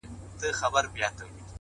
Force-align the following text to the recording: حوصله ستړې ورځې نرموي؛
حوصله 0.03 0.49
ستړې 0.59 0.69
ورځې 0.73 1.07
نرموي؛ 1.15 1.43